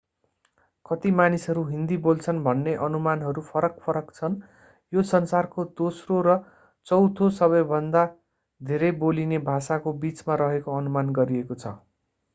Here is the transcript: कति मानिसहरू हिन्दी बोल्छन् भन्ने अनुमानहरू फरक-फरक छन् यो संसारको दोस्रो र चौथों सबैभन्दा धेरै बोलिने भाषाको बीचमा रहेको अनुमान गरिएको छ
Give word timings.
कति 0.85 1.09
मानिसहरू 1.11 1.63
हिन्दी 1.65 1.97
बोल्छन् 2.05 2.39
भन्ने 2.43 2.73
अनुमानहरू 2.85 3.43
फरक-फरक 3.49 4.09
छन् 4.13 4.39
यो 4.93 5.03
संसारको 5.09 5.65
दोस्रो 5.77 6.21
र 6.23 6.37
चौथों 6.87 7.29
सबैभन्दा 7.35 8.05
धेरै 8.61 8.91
बोलिने 8.99 9.43
भाषाको 9.47 9.93
बीचमा 9.99 10.39
रहेको 10.39 10.79
अनुमान 10.79 11.13
गरिएको 11.15 11.59
छ 11.59 11.75